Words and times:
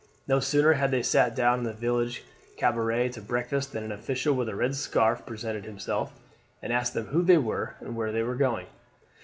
No 0.27 0.39
sooner 0.39 0.73
had 0.73 0.89
they 0.89 1.03
sat 1.03 1.35
down 1.35 1.59
in 1.59 1.63
the 1.63 1.73
village 1.73 2.23
cabaret 2.57 3.09
to 3.09 3.21
breakfast 3.21 3.71
than 3.71 3.83
an 3.83 3.91
official 3.91 4.33
with 4.33 4.49
a 4.49 4.55
red 4.55 4.75
scarf 4.75 5.27
presented 5.27 5.63
himself, 5.63 6.11
and 6.59 6.73
asked 6.73 6.95
them 6.95 7.05
who 7.05 7.21
they 7.21 7.37
were 7.37 7.75
and 7.79 7.95
where 7.95 8.11
they 8.11 8.23
were 8.23 8.33
going. 8.35 8.65